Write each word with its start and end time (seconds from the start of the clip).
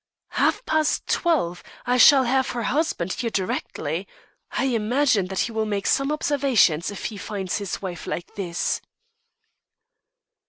"Half 0.29 0.65
past 0.65 1.05
twelve! 1.05 1.61
I 1.85 1.97
shall 1.97 2.23
have 2.23 2.49
her 2.49 2.63
husband 2.63 3.13
here 3.13 3.29
directly. 3.29 4.07
I 4.53 4.63
imagine 4.63 5.27
that 5.27 5.41
he 5.41 5.51
will 5.51 5.67
make 5.67 5.85
some 5.85 6.11
observations 6.11 6.89
if 6.89 7.05
he 7.05 7.17
finds 7.17 7.59
his 7.59 7.83
wife 7.83 8.07
like 8.07 8.33
this." 8.33 8.81